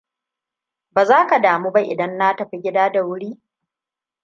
Ba 0.91 1.05
za 1.05 1.27
ka 1.27 1.39
damu 1.41 1.71
ba 1.71 1.79
idan 1.81 2.17
na 2.17 2.35
tafi 2.35 2.59
gida 2.61 2.89
da 2.91 3.03
wuri? 3.03 3.41